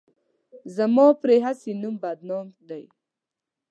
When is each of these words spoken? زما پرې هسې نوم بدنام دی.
زما 0.75 1.05
پرې 1.21 1.37
هسې 1.45 1.71
نوم 1.81 1.95
بدنام 2.03 2.47
دی. 2.69 2.83